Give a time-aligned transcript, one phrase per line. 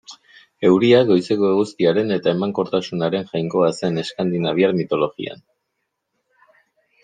[0.69, 5.49] Euria, goizeko eguzkiaren eta emankortasunaren jainkoa zen eskandinaviar mitologian.